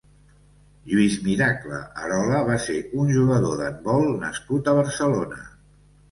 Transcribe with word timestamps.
Lluís 0.91 1.17
Miracle 1.25 1.81
Arola 2.05 2.39
va 2.47 2.55
ser 2.63 2.77
un 3.03 3.11
jugador 3.17 3.53
d'handbol 3.59 4.07
nascut 4.25 4.71
a 4.71 4.75
Barcelona. 4.79 5.39